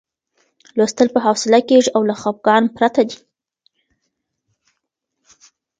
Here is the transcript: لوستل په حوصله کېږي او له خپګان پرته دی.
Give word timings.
لوستل 0.77 1.07
په 1.15 1.19
حوصله 1.25 1.59
کېږي 1.69 1.89
او 1.95 2.01
له 2.09 2.15
خپګان 2.21 2.63
پرته 2.75 3.01
دی. 3.09 3.17